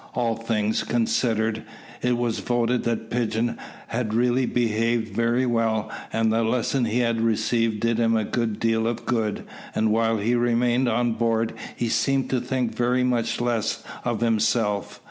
[0.15, 1.61] All things considered,
[2.01, 3.59] it was voted that Pigeon
[3.89, 8.59] had really behaved very well, and the lesson he had received did him a great
[8.59, 9.43] deal of good,
[9.75, 14.99] and while he remained on board he seemed to think very much less of himself.